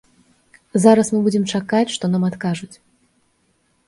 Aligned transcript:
Зараз 0.85 1.11
мы 1.15 1.19
будзем 1.27 1.45
чакаць, 1.57 1.93
што 1.97 2.09
нам 2.13 2.25
адкажуць. 2.31 2.73